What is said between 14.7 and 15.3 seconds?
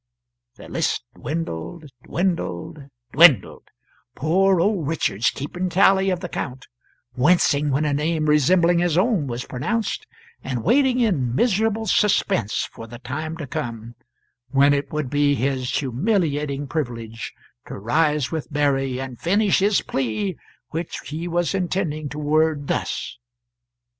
it would